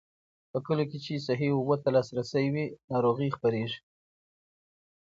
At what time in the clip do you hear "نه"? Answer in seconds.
3.29-3.33